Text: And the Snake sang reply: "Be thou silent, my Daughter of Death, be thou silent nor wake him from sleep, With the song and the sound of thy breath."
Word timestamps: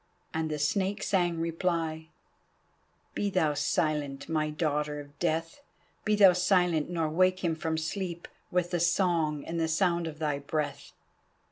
And 0.33 0.49
the 0.49 0.57
Snake 0.57 1.03
sang 1.03 1.39
reply: 1.39 2.09
"Be 3.13 3.29
thou 3.29 3.53
silent, 3.53 4.27
my 4.27 4.49
Daughter 4.49 4.99
of 4.99 5.19
Death, 5.19 5.61
be 6.05 6.15
thou 6.15 6.33
silent 6.33 6.89
nor 6.89 7.07
wake 7.07 7.43
him 7.43 7.53
from 7.53 7.77
sleep, 7.77 8.27
With 8.49 8.71
the 8.71 8.79
song 8.79 9.45
and 9.45 9.59
the 9.59 9.67
sound 9.67 10.07
of 10.07 10.17
thy 10.17 10.39
breath." 10.39 10.93